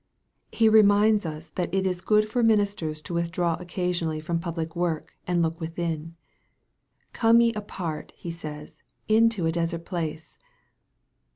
[0.51, 5.13] He reminds us that it is good for ministers to withdraw occasionally from public work,
[5.27, 6.15] and look within."
[7.13, 10.39] Come ye apart," He says," into a desert place."